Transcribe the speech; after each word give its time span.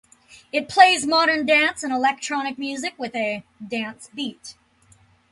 It 0.51 0.67
plays 0.67 1.05
modern 1.05 1.45
dance 1.45 1.83
and 1.83 1.93
electronic 1.93 2.57
music 2.57 2.95
with 2.97 3.13
a 3.15 3.43
"dance 3.69 4.09
beat". 4.15 4.55